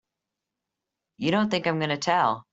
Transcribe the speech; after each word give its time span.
You 1.17 1.29
don't 1.29 1.51
think 1.51 1.67
I'm 1.67 1.79
gonna 1.79 1.95
tell! 1.95 2.47